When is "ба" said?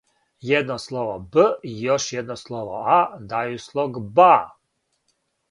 4.19-4.33